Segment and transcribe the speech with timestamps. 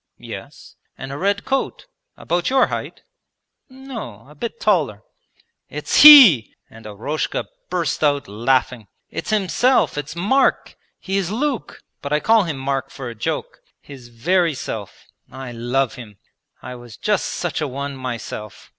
[0.17, 1.85] 'Yes.' 'And a red coat?
[2.17, 3.03] About your height?'
[3.69, 5.03] 'No, a bit taller.'
[5.69, 8.87] 'It's he!' and Eroshka burst out laughing.
[9.11, 10.75] 'It's himself, it's Mark.
[10.99, 13.59] He is Luke, but I call him Mark for a joke.
[13.79, 15.05] His very self!
[15.31, 16.17] I love him.
[16.63, 18.69] I was just such a one myself.